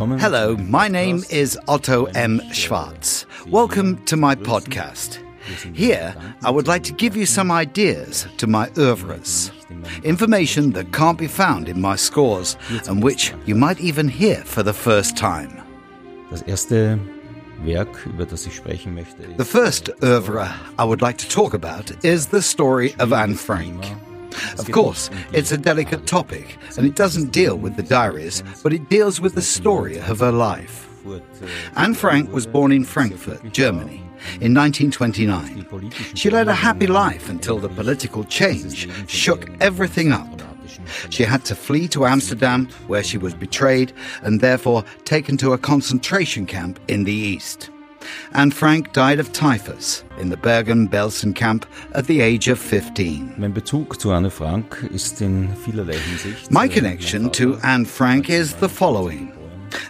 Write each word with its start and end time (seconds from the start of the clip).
Hello, 0.00 0.56
my 0.56 0.88
name 0.88 1.24
is 1.28 1.58
Otto 1.68 2.06
M. 2.14 2.40
Schwarz. 2.54 3.26
Welcome 3.48 4.02
to 4.06 4.16
my 4.16 4.34
podcast. 4.34 5.18
Here, 5.74 6.14
I 6.42 6.50
would 6.50 6.66
like 6.66 6.84
to 6.84 6.94
give 6.94 7.18
you 7.18 7.26
some 7.26 7.50
ideas 7.50 8.26
to 8.38 8.46
my 8.46 8.70
oeuvres. 8.78 9.50
Information 10.02 10.70
that 10.72 10.94
can't 10.94 11.18
be 11.18 11.26
found 11.26 11.68
in 11.68 11.82
my 11.82 11.96
scores 11.96 12.56
and 12.88 13.02
which 13.02 13.34
you 13.44 13.54
might 13.54 13.78
even 13.78 14.08
hear 14.08 14.36
for 14.36 14.62
the 14.62 14.72
first 14.72 15.18
time. 15.18 15.62
Das 16.30 16.40
erste 16.46 16.98
Werk, 17.62 18.06
über 18.06 18.24
das 18.24 18.46
ich 18.46 18.56
sprechen 18.56 18.94
möchte, 18.94 19.36
The 19.36 19.44
first 19.44 19.90
oeuvre 20.02 20.48
I 20.78 20.84
would 20.84 21.02
like 21.02 21.18
to 21.18 21.28
talk 21.28 21.52
about 21.52 21.92
is 22.02 22.28
the 22.28 22.40
story 22.40 22.94
of 22.98 23.12
Anne 23.12 23.34
Frank. 23.34 23.84
Of 24.58 24.70
course, 24.70 25.10
it's 25.32 25.52
a 25.52 25.58
delicate 25.58 26.06
topic, 26.06 26.58
and 26.76 26.86
it 26.86 26.96
doesn't 26.96 27.32
deal 27.32 27.56
with 27.56 27.76
the 27.76 27.82
diaries, 27.82 28.42
but 28.62 28.72
it 28.72 28.88
deals 28.88 29.20
with 29.20 29.34
the 29.34 29.42
story 29.42 29.98
of 29.98 30.20
her 30.20 30.32
life. 30.32 30.88
Anne 31.76 31.94
Frank 31.94 32.32
was 32.32 32.46
born 32.46 32.72
in 32.72 32.84
Frankfurt, 32.84 33.52
Germany, 33.52 34.02
in 34.40 34.54
1929. 34.54 35.66
She 36.14 36.30
led 36.30 36.48
a 36.48 36.54
happy 36.54 36.86
life 36.86 37.28
until 37.28 37.58
the 37.58 37.68
political 37.68 38.24
change 38.24 38.88
shook 39.08 39.50
everything 39.60 40.12
up. 40.12 40.28
She 41.10 41.24
had 41.24 41.44
to 41.46 41.54
flee 41.54 41.88
to 41.88 42.06
Amsterdam, 42.06 42.68
where 42.86 43.02
she 43.02 43.18
was 43.18 43.34
betrayed 43.34 43.92
and 44.22 44.40
therefore 44.40 44.84
taken 45.04 45.36
to 45.38 45.52
a 45.52 45.58
concentration 45.58 46.46
camp 46.46 46.78
in 46.88 47.04
the 47.04 47.12
east. 47.12 47.70
Anne 48.32 48.50
Frank 48.50 48.92
died 48.92 49.18
of 49.18 49.32
typhus 49.32 50.04
in 50.18 50.30
the 50.30 50.36
Bergen-Belsen 50.36 51.34
camp 51.34 51.66
at 51.92 52.06
the 52.06 52.20
age 52.20 52.48
of 52.48 52.58
15. 52.58 53.34
Mein 53.36 53.52
Bezug 53.52 54.00
zu 54.00 54.12
Anne 54.12 54.30
Frank 54.30 54.86
ist 54.92 55.20
in 55.20 55.54
vielerlei 55.56 55.96
Hinsicht. 55.96 56.50
My 56.50 56.66
äh, 56.66 56.68
connection 56.68 57.30
to 57.32 57.58
Anne 57.62 57.86
Frank 57.86 58.30
is 58.30 58.54
the 58.54 58.68
following. 58.68 59.32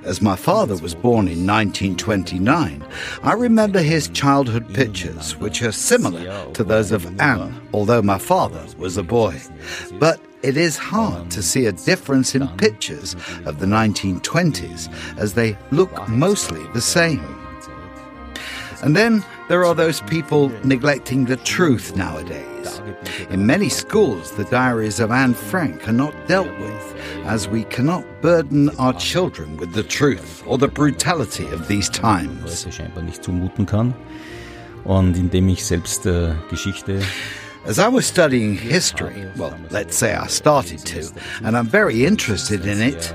As 0.05 0.21
my 0.21 0.37
father 0.37 0.77
was 0.77 0.95
born 0.95 1.29
in 1.29 1.47
1929, 1.47 2.85
I 3.23 3.33
remember 3.33 3.81
his 3.81 4.09
childhood 4.09 4.73
pictures, 4.75 5.37
which 5.39 5.63
are 5.63 5.73
similar 5.73 6.53
to 6.53 6.65
those 6.65 6.93
of 6.93 7.07
Anne, 7.21 7.61
although 7.73 8.03
my 8.03 8.19
father 8.19 8.65
was 8.79 8.97
a 8.97 9.03
boy. 9.03 9.41
But 9.99 10.21
it 10.43 10.57
is 10.57 10.77
hard 10.79 11.31
to 11.33 11.43
see 11.43 11.67
a 11.67 11.73
difference 11.73 12.35
in 12.35 12.49
pictures 12.57 13.15
of 13.45 13.59
the 13.59 13.67
1920s, 13.67 14.89
as 15.19 15.35
they 15.35 15.57
look 15.71 16.09
mostly 16.09 16.63
the 16.73 16.81
same. 16.81 17.40
And 18.83 18.97
then 18.97 19.25
there 19.49 19.65
are 19.65 19.75
those 19.75 20.01
people 20.03 20.49
neglecting 20.65 21.27
the 21.27 21.37
truth 21.37 21.97
nowadays. 21.97 22.81
In 23.31 23.47
many 23.47 23.69
schools, 23.69 24.33
the 24.33 24.45
diaries 24.45 25.01
of 25.01 25.11
Anne 25.11 25.35
Frank 25.35 25.89
are 25.89 25.93
not 25.93 26.15
dealt 26.27 26.51
with, 26.59 26.97
as 27.25 27.49
we 27.49 27.65
cannot 27.65 28.05
burden 28.23 28.71
our 28.79 28.93
children 28.95 29.57
with 29.57 29.73
the 29.73 29.83
truth 29.83 30.43
or 30.47 30.59
the 30.59 30.69
brutality 30.69 31.47
of 31.49 31.69
these 31.69 31.89
times. 31.89 32.65
Leute 32.65 32.73
scheinbar 32.73 33.03
nicht 33.03 33.23
zumuten 33.23 33.67
kann. 33.67 33.95
Und 34.85 35.17
indem 35.17 35.49
ich 35.49 35.65
selbst 35.65 36.07
äh, 36.07 36.35
Geschichte 36.49 37.03
As 37.67 37.79
I 37.79 37.89
was 37.89 38.07
studying 38.07 38.57
history, 38.57 39.31
well, 39.37 39.55
let's 39.71 39.95
say 39.95 40.15
I 40.15 40.27
started 40.29 40.79
to, 40.87 41.13
and 41.45 41.59
I'm 41.59 41.67
very 41.67 42.07
interested 42.07 42.65
in 42.65 42.81
it, 42.81 43.13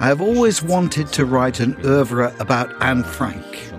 I 0.00 0.08
have 0.08 0.20
always 0.20 0.62
wanted 0.62 1.10
to 1.14 1.24
write 1.24 1.60
an 1.60 1.76
oeuvre 1.82 2.34
about 2.38 2.70
Anne 2.82 3.04
Frank. 3.04 3.72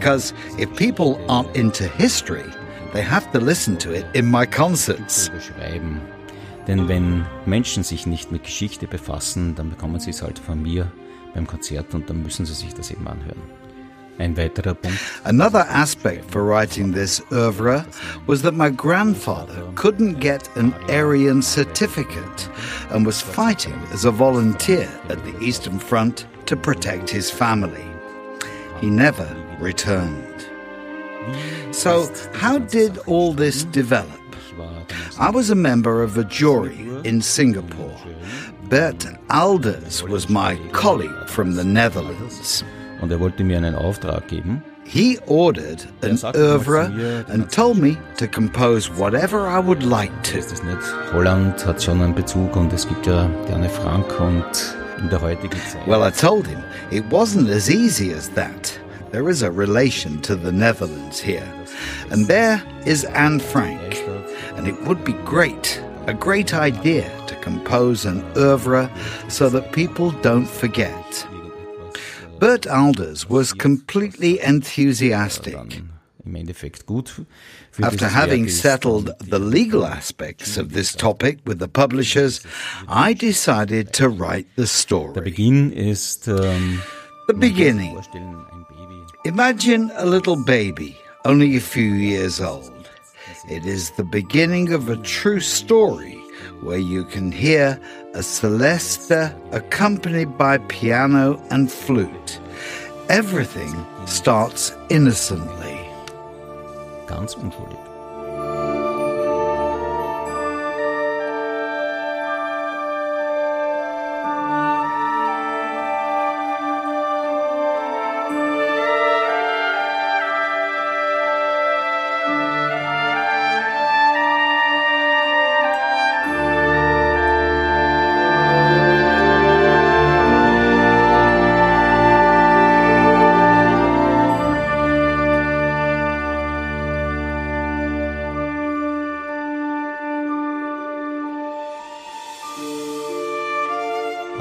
Because 0.00 0.32
if 0.56 0.74
people 0.76 1.20
aren't 1.28 1.54
into 1.54 1.86
history, 1.86 2.50
they 2.94 3.02
have 3.02 3.30
to 3.32 3.38
listen 3.38 3.76
to 3.76 3.92
it 3.92 4.06
in 4.14 4.24
my 4.30 4.46
concerts. 4.46 5.30
Denn 6.66 6.88
wenn 6.88 7.26
Menschen 7.44 7.82
sich 7.82 8.06
nicht 8.06 8.32
mit 8.32 8.44
Geschichte 8.44 8.86
befassen, 8.86 9.54
dann 9.56 9.68
bekommen 9.68 10.00
sie 10.00 10.10
es 10.10 10.22
halt 10.22 10.38
von 10.38 10.62
mir 10.62 10.90
beim 11.34 11.46
Konzert 11.46 11.94
und 11.94 12.08
dann 12.08 12.22
müssen 12.22 12.46
sie 12.46 12.54
sich 12.54 12.72
das 12.72 12.90
eben 12.90 13.06
anhören. 13.06 13.42
Ein 14.18 14.38
weiterer 14.38 14.72
Punkt, 14.72 14.98
Another 15.24 15.68
aspect 15.68 16.30
for 16.30 16.46
writing 16.46 16.94
this 16.94 17.22
oeuvre 17.30 17.84
was 18.26 18.40
that 18.40 18.54
my 18.54 18.70
grandfather 18.70 19.64
couldn't 19.74 20.18
get 20.18 20.48
an 20.56 20.72
Aryan 20.88 21.42
certificate 21.42 22.48
and 22.90 23.06
was 23.06 23.20
fighting 23.20 23.78
as 23.92 24.06
a 24.06 24.10
volunteer 24.10 24.88
at 25.10 25.18
the 25.24 25.44
Eastern 25.44 25.78
Front 25.78 26.26
to 26.46 26.56
protect 26.56 27.10
his 27.10 27.30
family. 27.30 27.84
He 28.80 28.88
never 28.88 29.26
returned. 29.60 30.46
So, 31.72 32.08
how 32.34 32.58
did 32.58 32.98
all 33.06 33.32
this 33.32 33.64
develop? 33.64 34.08
I 35.18 35.30
was 35.30 35.50
a 35.50 35.54
member 35.54 36.02
of 36.02 36.16
a 36.16 36.24
jury 36.24 36.88
in 37.04 37.20
Singapore. 37.20 37.96
Bert 38.68 39.06
Alders 39.28 40.02
was 40.02 40.28
my 40.28 40.56
colleague 40.72 41.28
from 41.28 41.54
the 41.54 41.64
Netherlands. 41.64 42.64
und 43.00 43.10
er 43.10 43.20
wollte 43.20 43.44
mir 43.44 43.56
einen 43.56 43.74
Auftrag 43.74 44.28
geben. 44.28 44.62
He 44.84 45.18
ordered 45.26 45.86
an 46.02 46.18
oeuvre 46.34 47.24
and 47.28 47.48
told 47.50 47.78
me 47.78 47.96
to 48.16 48.26
compose 48.26 48.90
whatever 48.90 49.46
I 49.46 49.58
would 49.60 49.82
like 49.82 50.10
to. 50.24 50.38
Ist 50.38 50.52
es 50.52 50.62
nicht? 50.62 50.78
Holland 51.12 51.64
hat 51.64 51.82
schon 51.82 52.02
einen 52.02 52.14
Bezug 52.14 52.56
und 52.56 52.72
es 52.72 52.88
gibt 52.88 53.06
ja 53.06 53.28
Anne 53.52 53.68
Frank 53.68 54.18
und 54.20 54.76
in 54.98 55.08
der 55.08 55.20
heutigen 55.20 55.56
Zeit. 55.70 55.86
Well, 55.86 56.02
I 56.02 56.10
told 56.10 56.46
him 56.46 56.58
it 56.90 57.04
wasn't 57.10 57.48
as 57.50 57.70
easy 57.70 58.12
as 58.12 58.28
that. 58.34 58.79
There 59.10 59.28
is 59.28 59.42
a 59.42 59.50
relation 59.50 60.20
to 60.22 60.36
the 60.36 60.52
Netherlands 60.52 61.20
here. 61.20 61.48
And 62.10 62.26
there 62.26 62.62
is 62.86 63.04
Anne 63.04 63.40
Frank. 63.40 63.98
And 64.56 64.68
it 64.68 64.80
would 64.82 65.04
be 65.04 65.14
great, 65.24 65.82
a 66.06 66.14
great 66.14 66.54
idea 66.54 67.10
to 67.26 67.34
compose 67.36 68.04
an 68.04 68.24
oeuvre 68.36 68.88
so 69.28 69.48
that 69.48 69.72
people 69.72 70.12
don't 70.22 70.48
forget. 70.48 71.26
Bert 72.38 72.66
Alders 72.68 73.28
was 73.28 73.52
completely 73.52 74.38
enthusiastic. 74.40 75.54
dann 75.54 75.90
im 76.24 76.34
Endeffekt 76.36 76.86
gut 76.86 77.26
für 77.70 77.84
After 77.84 78.08
having 78.08 78.48
settled 78.48 79.12
the 79.18 79.38
legal 79.38 79.84
aspects 79.84 80.56
of 80.56 80.72
this 80.72 80.94
topic 80.94 81.38
with 81.44 81.58
the 81.58 81.68
publishers, 81.68 82.42
I 82.88 83.14
decided 83.14 83.92
to 83.94 84.08
write 84.08 84.46
the 84.56 84.66
story. 84.66 85.14
The 85.14 85.20
um, 86.38 86.82
beginning. 87.40 87.98
Imagine 89.24 89.92
a 89.96 90.06
little 90.06 90.36
baby, 90.36 90.96
only 91.26 91.54
a 91.54 91.60
few 91.60 91.92
years 91.92 92.40
old. 92.40 92.88
It 93.50 93.66
is 93.66 93.90
the 93.90 94.02
beginning 94.02 94.72
of 94.72 94.88
a 94.88 94.96
true 94.96 95.40
story 95.40 96.14
where 96.62 96.78
you 96.78 97.04
can 97.04 97.30
hear 97.30 97.78
a 98.14 98.20
celesta 98.22 99.36
accompanied 99.52 100.38
by 100.38 100.56
piano 100.56 101.38
and 101.50 101.70
flute. 101.70 102.40
Everything 103.10 103.84
starts 104.06 104.72
innocently. 104.88 105.78
Ganz 107.06 107.34
unschuldig. 107.34 107.89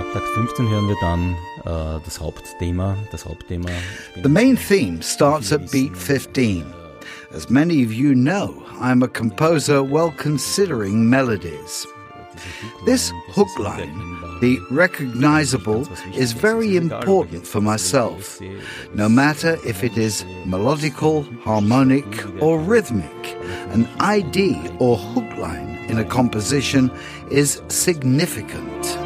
Ab 0.10 0.16
Takt 0.16 0.28
15 0.30 0.68
hören 0.70 0.88
wir 0.88 0.96
dann 1.02 1.36
äh, 1.66 2.00
das 2.04 2.20
Hauptthema. 2.20 2.98
Das 3.12 3.26
Hauptthema. 3.26 3.70
The 4.24 4.30
main 4.30 4.58
theme 4.58 5.04
starts 5.04 5.54
at 5.54 5.70
beat 5.70 5.96
15. 5.96 6.66
As 7.32 7.52
many 7.52 7.86
of 7.86 7.94
you 7.94 8.16
know, 8.16 8.64
I'm 8.82 9.04
a 9.04 9.08
composer 9.08 9.84
well 9.84 10.12
considering 10.18 11.08
melodies. 11.08 11.86
This 12.88 13.14
hook 13.36 13.50
line, 13.60 13.94
the 14.42 14.58
recognizable, 14.72 15.88
is 16.16 16.32
very 16.32 16.76
important 16.76 17.46
for 17.46 17.62
myself, 17.62 18.42
no 18.96 19.10
matter 19.10 19.60
if 19.64 19.84
it 19.84 19.96
is 19.96 20.24
melodical, 20.44 21.24
harmonic, 21.44 22.26
or 22.42 22.60
rhythmic. 22.60 23.38
An 23.74 23.88
ID 24.00 24.58
or 24.80 24.98
hook 24.98 25.38
line 25.38 25.86
in 25.88 26.00
a 26.00 26.04
composition 26.04 26.90
is 27.30 27.62
significant. 27.68 28.99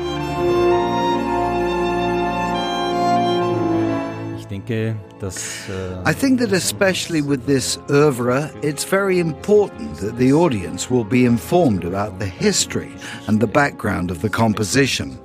Denke, 4.68 4.96
dass 5.20 5.70
äh, 5.70 6.10
I 6.10 6.14
think 6.14 6.40
that 6.40 6.52
especially 6.52 7.22
with 7.22 7.46
this 7.46 7.80
oeuvre, 7.90 8.52
it's 8.62 8.84
very 8.84 9.20
important 9.20 9.98
that 10.00 10.18
the 10.18 10.34
audience 10.34 10.90
will 10.90 11.06
be 11.06 11.26
informed 11.26 11.84
about 11.86 12.20
the 12.20 12.26
history 12.26 12.92
and 13.28 13.40
the 13.40 13.48
background 13.48 14.12
of 14.12 14.22
the 14.22 14.30
composition. 14.30 15.18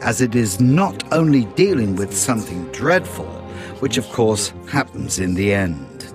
as 0.00 0.20
it 0.20 0.34
is 0.34 0.60
not 0.60 1.02
only 1.12 1.46
dealing 1.56 1.96
with 1.96 2.14
something 2.14 2.64
dreadful, 2.72 3.26
which 3.80 3.96
of 3.96 4.06
course 4.12 4.52
happens 4.68 5.18
in 5.18 5.34
the 5.34 5.52
end. 5.52 6.12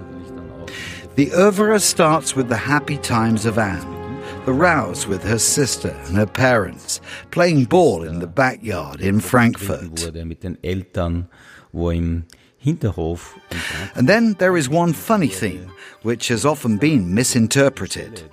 The 1.16 1.32
oeuvre 1.34 1.80
starts 1.80 2.36
with 2.36 2.48
the 2.48 2.58
happy 2.58 2.98
times 2.98 3.46
of 3.46 3.58
Anne, 3.58 4.22
the 4.46 4.54
rows 4.54 5.08
with 5.08 5.24
her 5.24 5.40
sister 5.40 5.90
and 6.06 6.16
her 6.16 6.26
parents, 6.26 7.02
playing 7.32 7.66
ball 7.66 8.04
in 8.04 8.20
the 8.20 8.28
backyard 8.28 9.02
in 9.02 9.20
Frankfurt. 9.20 10.00
And 13.96 14.08
then 14.08 14.34
there 14.34 14.58
is 14.58 14.68
one 14.70 14.94
funny 14.94 15.28
theme, 15.28 15.72
which 16.04 16.28
has 16.28 16.46
often 16.46 16.78
been 16.78 17.14
misinterpreted. 17.14 18.30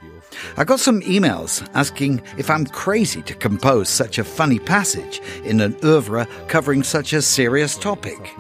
I 0.57 0.65
got 0.65 0.81
some 0.81 1.01
emails 1.03 1.67
asking 1.75 2.23
if 2.37 2.51
I'm 2.51 2.67
crazy 2.67 3.23
to 3.23 3.35
compose 3.35 3.89
such 3.89 4.19
a 4.19 4.25
funny 4.25 4.59
passage 4.59 5.21
in 5.45 5.61
an 5.61 5.77
oeuvre 5.85 6.27
covering 6.49 6.83
such 6.83 7.13
a 7.13 7.23
serious 7.23 7.77
topic. 7.79 8.35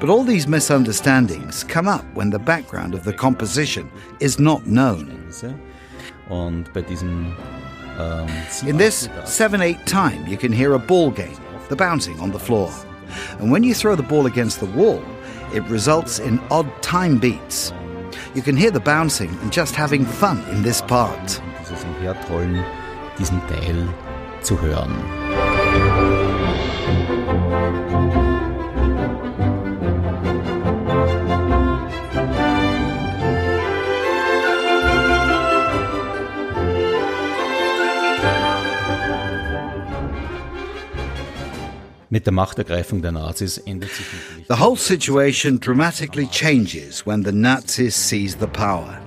But 0.00 0.08
all 0.08 0.24
these 0.24 0.46
misunderstandings 0.46 1.64
come 1.64 1.86
up 1.88 2.04
when 2.14 2.30
the 2.30 2.38
background 2.38 2.94
of 2.94 3.04
the 3.04 3.12
composition 3.12 3.90
is 4.20 4.38
not 4.38 4.66
known. 4.66 5.30
In 8.66 8.76
this 8.78 9.08
7 9.24 9.60
8 9.60 9.86
time, 9.86 10.26
you 10.26 10.36
can 10.38 10.50
hear 10.52 10.72
a 10.72 10.78
ball 10.78 11.10
game, 11.10 11.36
the 11.68 11.76
bouncing 11.76 12.18
on 12.20 12.30
the 12.30 12.38
floor. 12.38 12.70
And 13.38 13.50
when 13.50 13.62
you 13.62 13.74
throw 13.74 13.96
the 13.96 14.02
ball 14.02 14.26
against 14.26 14.60
the 14.60 14.66
wall, 14.66 15.02
it 15.52 15.62
results 15.64 16.18
in 16.18 16.38
odd 16.50 16.70
time 16.82 17.18
beats. 17.18 17.72
You 18.34 18.42
can 18.42 18.56
hear 18.56 18.70
the 18.70 18.80
bouncing 18.80 19.30
and 19.42 19.52
just 19.52 19.74
having 19.74 20.04
fun 20.04 20.42
in 20.50 20.62
this 20.62 20.80
part. 20.82 21.40
diesen 23.18 23.40
Teil 23.48 23.88
zu 24.42 24.60
hören. 24.60 26.23
Mit 42.14 42.26
der 42.26 42.32
Machtergreifung 42.32 43.02
der 43.02 43.10
Nazis 43.10 43.58
ändert 43.58 43.90
sich 43.90 44.06
The 44.46 44.60
whole 44.60 44.76
situation 44.76 45.58
dramatically 45.58 46.28
changes 46.28 47.04
when 47.04 47.24
the 47.24 47.32
Nazis 47.32 47.96
seize 47.96 48.36
the 48.36 48.46
power. 48.46 49.00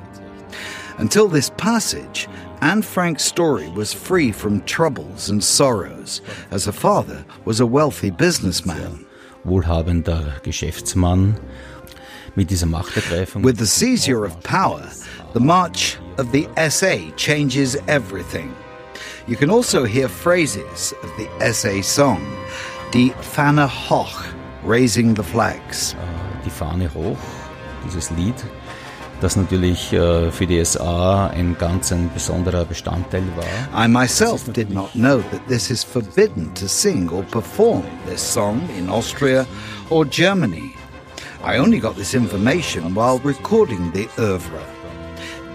Until 0.98 1.30
this 1.30 1.50
passage, 1.52 2.28
Anne 2.60 2.82
Frank's 2.82 3.24
story 3.24 3.72
was 3.74 3.94
free 3.94 4.34
from 4.34 4.60
troubles 4.66 5.30
and 5.30 5.42
sorrows, 5.42 6.22
as 6.52 6.66
her 6.66 6.74
father 6.74 7.24
was 7.46 7.62
a 7.62 7.66
wealthy 7.66 8.12
businessman. 8.12 9.06
Wohlhabender 9.46 10.42
Geschäftsmann. 10.44 11.40
Mit 12.36 12.50
dieser 12.50 12.68
Machtergreifung. 12.68 13.42
With 13.42 13.58
the 13.58 13.66
seizure 13.66 14.26
of 14.26 14.38
power, 14.44 14.84
the 15.32 15.40
march 15.40 15.98
of 16.18 16.34
the 16.34 16.46
SA 16.70 17.16
changes 17.16 17.78
everything. 17.88 18.54
You 19.28 19.38
can 19.38 19.50
also 19.50 19.86
hear 19.86 20.10
phrases 20.10 20.94
of 21.04 21.10
the 21.16 21.54
SA 21.54 21.82
song 21.84 22.22
Die 22.94 23.12
Fahne 23.20 23.70
hoch, 23.90 24.24
Raising 24.66 25.14
the 25.14 25.22
Flags. 25.22 25.94
Äh, 25.94 26.46
die 26.46 26.50
Fahne 26.50 26.90
hoch, 26.94 27.18
dieses 27.86 28.10
Lied, 28.12 28.36
das 29.20 29.36
natürlich 29.36 29.92
äh, 29.92 30.32
für 30.32 30.48
die 30.48 30.64
SA 30.64 31.28
ein 31.28 31.58
ganz 31.60 31.92
ein 31.92 32.10
besonderer 32.14 32.64
Bestandteil 32.64 33.24
war. 33.36 33.86
I 33.86 33.90
myself 33.90 34.46
did 34.54 34.70
not 34.70 34.94
know 34.94 35.18
that 35.32 35.46
this 35.50 35.70
is 35.70 35.84
forbidden 35.84 36.54
to 36.54 36.66
sing 36.66 37.10
or 37.10 37.24
perform 37.24 37.84
this 38.08 38.22
song 38.22 38.62
in 38.78 38.90
Austria 38.90 39.46
or 39.90 40.06
Germany. 40.06 40.74
I 41.44 41.60
only 41.60 41.82
got 41.82 41.98
this 41.98 42.14
information 42.14 42.96
while 42.96 43.20
recording 43.26 43.92
the 43.92 44.08
oeuvre. 44.18 44.64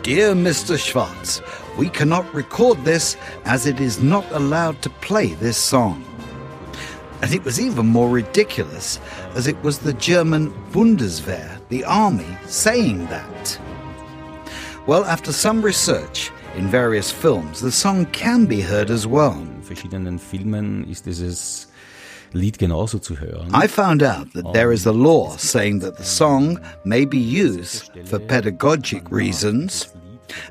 Dear 0.03 0.35
Mr. 0.35 0.77
Schwarz, 0.77 1.41
we 1.79 1.89
cannot 1.89 2.27
record 2.35 2.85
this 2.85 3.17
as 3.47 3.67
it 3.67 3.81
is 3.81 4.03
not 4.03 4.25
allowed 4.33 4.83
to 4.83 4.91
play 5.01 5.29
this 5.41 5.57
song. 5.57 6.05
And 7.23 7.33
it 7.33 7.45
was 7.45 7.61
even 7.61 7.87
more 7.87 8.11
ridiculous 8.11 8.99
as 9.37 9.47
it 9.47 9.57
was 9.63 9.79
the 9.79 9.93
German 9.93 10.53
Bundeswehr, 10.73 11.61
the 11.69 11.85
army, 11.85 12.37
saying 12.47 13.07
that. 13.07 13.59
Well, 14.89 15.05
after 15.05 15.33
some 15.33 15.63
research 15.63 16.33
in 16.57 16.67
various 16.67 17.13
films, 17.13 17.61
the 17.61 17.71
song 17.71 18.07
can 18.07 18.47
be 18.47 18.61
heard 18.61 18.91
as 18.91 19.07
well. 19.07 19.35
In 19.35 19.63
verschiedenen 19.63 20.19
Filmen 20.19 20.85
ist 20.91 21.05
dieses 21.05 21.69
Lied 22.33 22.59
genauso 22.59 22.99
zu 22.99 23.15
hören. 23.15 23.55
I 23.55 23.69
found 23.69 24.03
out 24.03 24.33
that 24.33 24.53
there 24.53 24.73
is 24.73 24.85
a 24.87 24.93
law 24.93 25.37
saying 25.37 25.79
that 25.81 25.99
the 25.99 26.05
song 26.05 26.59
may 26.85 27.05
be 27.05 27.19
used 27.19 27.93
for 28.07 28.19
pedagogic 28.19 29.09
reasons. 29.13 29.87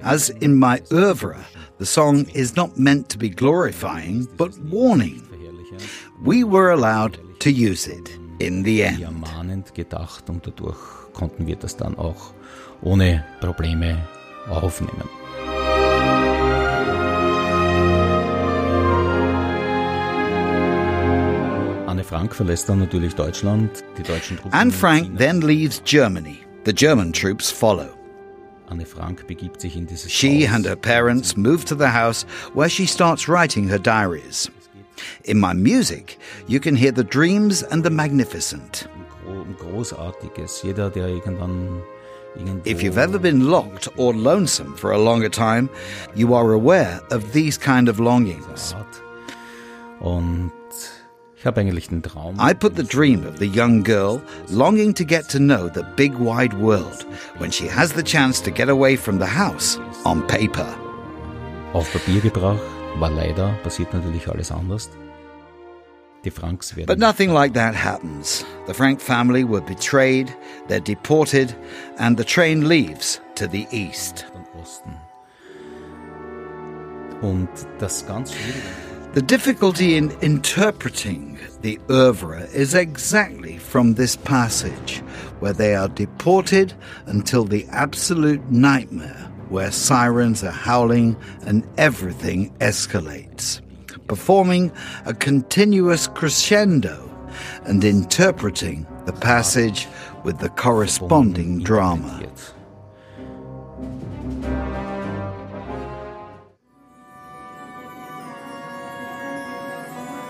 As 0.04 0.30
in 0.30 0.56
my 0.56 0.82
oeuvre, 0.94 1.44
the 1.80 1.86
song 1.86 2.28
is 2.34 2.56
not 2.56 2.78
meant 2.78 3.10
to 3.10 3.18
be 3.18 3.30
glorifying, 3.30 4.28
but 4.38 4.58
warning 4.70 5.28
we 6.24 6.44
were 6.44 6.72
allowed 6.72 7.18
to 7.40 7.50
use 7.50 7.88
it 7.88 8.10
in 8.40 8.64
the 8.64 8.84
end. 8.84 9.20
Mahnend 9.22 9.74
gedacht 9.74 10.30
und 10.30 10.46
dadurch 10.46 10.78
konnten 11.14 11.48
wir 11.48 11.56
das 11.56 11.76
dann 11.78 11.98
auch 11.98 12.34
ohne 12.82 13.24
Probleme 13.40 13.98
aufnehmen. 14.50 15.10
Anne 21.88 22.04
Frank 22.06 22.34
verlässt 22.34 22.70
dann 22.70 22.80
natürlich 22.80 23.16
Deutschland, 23.16 23.84
die 23.98 24.04
deutschen 24.04 24.38
Truppen. 24.38 24.54
Anne 24.54 24.72
Frank 24.72 25.18
then 25.18 25.42
leaves 25.42 25.82
Germany. 25.84 26.40
The 26.66 26.74
German 26.74 27.12
troops 27.12 27.52
follow. 27.52 27.90
Anne 28.70 28.86
Frank 28.86 29.28
begibt 29.28 29.60
sich 29.60 29.76
in 29.76 29.86
dieses 29.88 30.10
She 30.12 30.48
Haus. 30.48 30.56
and 30.56 30.66
her 30.66 30.78
parents 30.78 31.36
move 31.36 31.66
to 31.66 31.76
the 31.76 31.88
house 31.90 32.26
where 32.54 32.70
she 32.70 32.86
starts 32.88 33.28
writing 33.28 33.68
her 33.68 33.80
diaries. 33.80 34.50
In 35.24 35.40
my 35.40 35.54
music, 35.54 36.18
you 36.48 36.60
can 36.60 36.76
hear 36.76 36.92
the 36.92 37.04
dreams 37.04 37.64
and 37.64 37.84
the 37.84 37.90
magnificent. 37.90 38.88
Großartiges. 39.60 40.64
Jeder, 40.64 40.90
der 40.90 41.08
irgendwann 41.08 41.82
If 42.64 42.82
you've 42.82 42.98
ever 42.98 43.20
been 43.20 43.50
locked 43.50 43.90
or 43.98 44.14
lonesome 44.14 44.76
for 44.78 44.94
a 44.94 44.98
longer 44.98 45.30
time, 45.30 45.70
you 46.16 46.34
are 46.34 46.54
aware 46.54 47.02
of 47.12 47.34
these 47.34 47.58
kind 47.58 47.90
of 47.90 48.00
longings. 48.00 48.74
Und 50.00 50.52
ich 51.38 51.46
habe 51.46 51.60
eigentlich 51.60 51.90
den 51.90 52.02
Traum. 52.02 52.38
I 52.40 52.54
put 52.54 52.76
the 52.76 52.84
dream 52.84 53.26
of 53.26 53.40
the 53.40 53.48
young 53.48 53.84
girl 53.84 54.22
longing 54.50 54.94
to 54.94 55.04
get 55.04 55.28
to 55.30 55.40
know 55.40 55.68
the 55.68 55.84
big 55.96 56.14
wide 56.14 56.54
world 56.54 57.06
when 57.38 57.52
she 57.52 57.68
has 57.68 57.92
the 57.94 58.04
chance 58.04 58.40
to 58.42 58.52
get 58.52 58.70
away 58.70 58.96
from 58.96 59.20
the 59.20 59.26
house 59.26 59.78
on 60.06 60.26
paper. 60.28 60.68
Auf 61.74 61.92
Papier 61.92 62.22
gebracht, 62.22 62.60
leider, 63.00 63.56
passiert 63.64 63.94
natürlich 63.94 64.28
alles 64.28 64.52
anders. 64.52 64.90
Die 66.24 66.32
Franks 66.32 66.76
werden. 66.76 66.88
But 66.88 67.00
nothing 67.00 67.34
like 67.34 67.54
that 67.54 67.74
happens. 67.74 68.46
The 68.68 68.74
Frank 68.74 69.02
family 69.02 69.44
were 69.44 69.62
betrayed, 69.62 70.32
they're 70.68 70.80
deported, 70.80 71.56
and 71.98 72.18
the 72.18 72.24
train 72.24 72.68
leaves 72.68 73.20
to 73.36 73.48
the 73.48 73.68
east. 73.72 74.26
Osten. 74.62 74.94
Und 77.22 77.50
das 77.80 78.06
ganz. 78.06 78.34
The 79.14 79.22
difficulty 79.22 79.98
in 79.98 80.12
interpreting 80.22 81.38
the 81.62 81.80
oeuvre 81.90 82.48
is 82.54 82.74
exactly 82.74 83.58
from 83.58 83.96
this 83.96 84.16
passage, 84.16 85.02
where 85.40 85.54
they 85.54 85.76
are 85.76 85.90
deported 85.90 86.74
until 87.08 87.44
the 87.44 87.66
absolute 87.72 88.42
nightmare, 88.50 89.31
where 89.52 89.72
sirens 89.72 90.44
are 90.44 90.52
howling 90.52 91.16
and 91.46 91.68
everything 91.78 92.52
escalates, 92.60 93.62
performing 94.08 94.72
a 95.06 95.14
continuous 95.14 96.08
crescendo 96.08 97.08
and 97.66 97.84
interpreting 97.84 98.88
the 99.06 99.14
passage 99.14 99.88
with 100.24 100.40
the 100.40 100.50
corresponding 100.50 101.62
drama. 101.62 102.20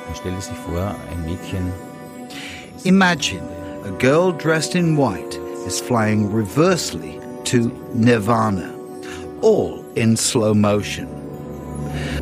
Man 0.07 0.15
stelle 0.15 0.41
sich 0.41 0.57
vor, 0.57 0.95
ein 1.11 1.25
Mädchen 1.25 1.71
Imagine 2.83 3.47
a 3.83 3.91
girl 3.91 4.31
dressed 4.31 4.75
in 4.75 4.97
white 4.97 5.35
is 5.67 5.79
flying 5.79 6.31
reversely 6.31 7.19
to 7.45 7.69
Nirvana, 7.93 8.80
all 9.41 9.83
in 9.95 10.15
slow 10.17 10.53
motion. 10.53 11.07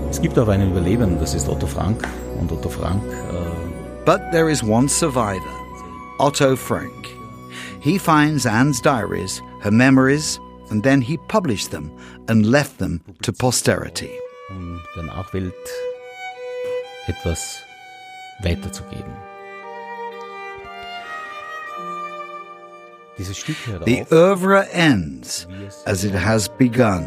Es 0.09 0.19
gibt 0.21 0.37
auch 0.39 0.47
einen 0.47 0.71
Überlebenden, 0.71 1.19
das 1.19 1.33
ist 1.35 1.47
Otto 1.47 1.67
Frank. 1.67 2.07
Und 2.39 2.51
Otto 2.51 2.69
Frank, 2.69 3.03
äh, 3.05 4.05
But 4.05 4.21
there 4.31 4.49
is 4.49 4.63
one 4.63 4.87
survivor, 4.87 5.41
Otto 6.19 6.55
Frank. 6.55 7.07
He 7.81 7.97
finds 7.99 8.45
Anne's 8.45 8.81
diaries, 8.81 9.41
her 9.61 9.71
memories, 9.71 10.39
and 10.71 10.83
then 10.83 11.01
he 11.01 11.17
published 11.27 11.71
them 11.71 11.91
and 12.27 12.45
left 12.45 12.77
them 12.79 13.01
to 13.21 13.31
posterity. 13.31 14.09
um 14.49 14.79
der 14.95 15.03
Nachwelt 15.03 15.53
etwas 17.07 17.59
weiterzugeben. 18.41 19.13
The 23.19 24.05
oeuvre 24.13 24.65
ends 24.71 25.45
as 25.85 26.05
it 26.05 26.13
has 26.13 26.47
begun. 26.47 27.03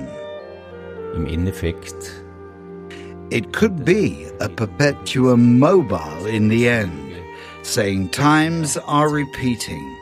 im 1.15 1.27
Endeffekt 1.27 2.11
It 3.31 3.55
could 3.55 3.83
be 3.83 4.27
a 4.41 4.51
perpetuum 4.51 5.59
mobile 5.59 6.27
in 6.27 6.49
the 6.49 6.69
end, 6.69 7.15
saying 7.63 8.11
times 8.11 8.77
are 8.77 9.09
repeating. 9.09 9.97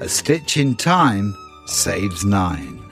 A 0.00 0.08
stitch 0.08 0.56
in 0.56 0.74
time 0.74 1.32
saves 1.66 2.24
nine. 2.24 2.87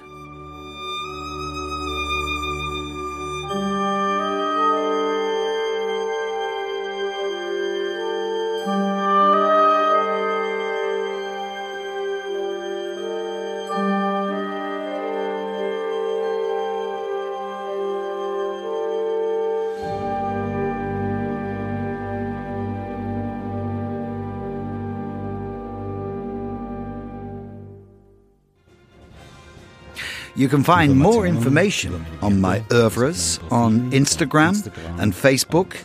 You 30.36 30.48
can 30.48 30.62
find 30.62 30.96
more 30.98 31.26
information 31.26 32.04
on 32.20 32.40
my 32.40 32.62
oeuvres 32.70 33.40
on 33.50 33.90
Instagram 33.90 34.54
and 35.00 35.12
Facebook, 35.14 35.78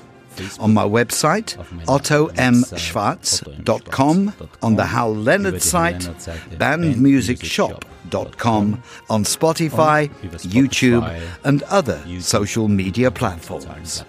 on 0.59 0.73
my 0.73 0.83
website, 0.83 1.55
ottomschwarz.com, 1.85 4.33
on 4.61 4.75
the 4.75 4.85
Hal 4.85 5.15
Leonard 5.15 5.61
site, 5.61 6.01
bandmusicshop.com, 6.59 8.83
on 9.09 9.23
Spotify, 9.23 10.09
YouTube, 10.57 11.21
and 11.45 11.63
other 11.63 12.03
social 12.19 12.67
media 12.67 13.09
platforms. 13.09 14.03